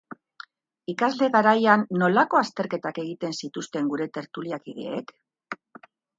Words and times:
Ikasle 0.93 1.27
garaian, 1.35 1.83
nolako 2.03 2.39
azterketak 2.41 2.99
egiten 3.05 3.37
zituzten 3.43 3.93
gure 3.93 4.09
tertuliakideek? 4.19 5.15